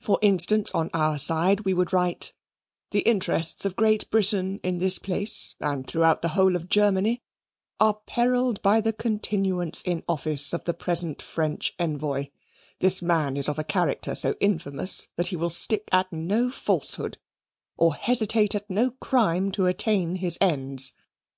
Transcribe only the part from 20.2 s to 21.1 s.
ends.